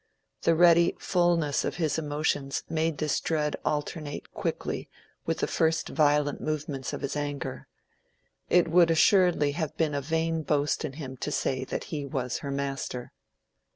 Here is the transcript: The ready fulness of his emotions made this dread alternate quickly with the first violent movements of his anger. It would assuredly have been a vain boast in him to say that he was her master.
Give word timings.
The 0.41 0.55
ready 0.55 0.95
fulness 0.97 1.63
of 1.63 1.75
his 1.75 1.99
emotions 1.99 2.63
made 2.67 2.97
this 2.97 3.19
dread 3.19 3.55
alternate 3.63 4.33
quickly 4.33 4.89
with 5.27 5.37
the 5.41 5.47
first 5.47 5.89
violent 5.89 6.41
movements 6.41 6.91
of 6.91 7.01
his 7.01 7.15
anger. 7.15 7.67
It 8.49 8.67
would 8.67 8.89
assuredly 8.89 9.51
have 9.51 9.77
been 9.77 9.93
a 9.93 10.01
vain 10.01 10.41
boast 10.41 10.83
in 10.83 10.93
him 10.93 11.17
to 11.17 11.29
say 11.31 11.65
that 11.65 11.83
he 11.93 12.03
was 12.07 12.39
her 12.39 12.49
master. 12.49 13.11